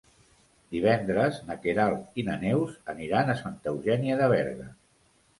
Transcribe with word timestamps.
Divendres 0.75 1.35
na 1.49 1.57
Queralt 1.65 2.17
i 2.21 2.25
na 2.29 2.37
Neus 2.43 2.73
aniran 2.93 3.29
a 3.33 3.35
Santa 3.43 3.69
Eugènia 3.75 4.17
de 4.23 4.31
Berga. 4.33 4.67